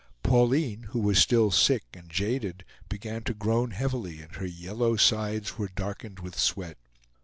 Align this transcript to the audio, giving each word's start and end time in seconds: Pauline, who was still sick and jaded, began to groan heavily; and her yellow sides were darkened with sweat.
Pauline, 0.23 0.87
who 0.89 0.99
was 0.99 1.19
still 1.19 1.51
sick 1.51 1.83
and 1.93 2.09
jaded, 2.09 2.65
began 2.89 3.21
to 3.25 3.35
groan 3.35 3.69
heavily; 3.69 4.19
and 4.19 4.35
her 4.37 4.47
yellow 4.47 4.95
sides 4.95 5.59
were 5.59 5.67
darkened 5.75 6.21
with 6.21 6.39
sweat. 6.39 6.79